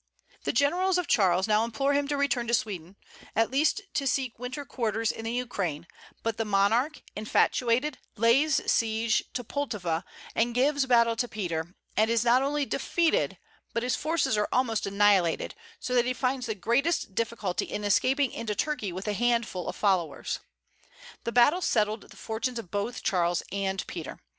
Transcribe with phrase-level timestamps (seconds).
[0.45, 2.95] The generals of Charles now implore him to return to Sweden,
[3.35, 5.85] at least to seek winter quarters in the Ukraine;
[6.23, 10.03] but the monarch, infatuated, lays siege to Pultowa,
[10.33, 13.37] and gives battle to Peter, and is not only defeated,
[13.73, 18.31] but his forces are almost annihilated, so that he finds the greatest difficulty in escaping
[18.31, 20.39] into Turkey with a handful of followers.
[21.25, 24.19] That battle settled the fortunes of both Charles and Peter.